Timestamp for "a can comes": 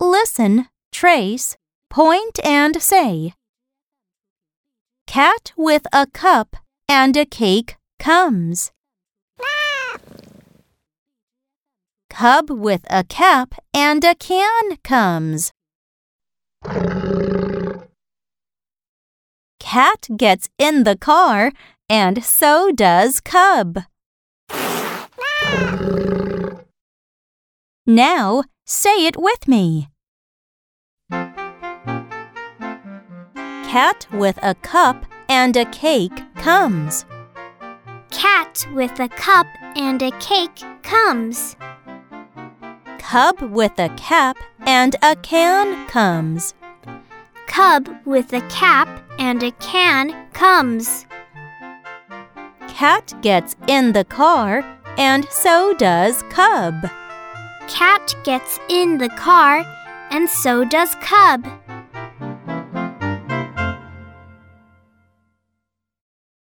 14.04-15.52, 45.02-46.54, 49.42-51.06